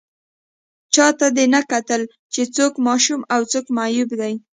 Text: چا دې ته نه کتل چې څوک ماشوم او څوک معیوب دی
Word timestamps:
چا 0.93 1.07
دې 1.19 1.27
ته 1.37 1.43
نه 1.53 1.61
کتل 1.71 2.01
چې 2.33 2.41
څوک 2.55 2.73
ماشوم 2.87 3.21
او 3.33 3.41
څوک 3.51 3.65
معیوب 3.77 4.09
دی 4.19 4.33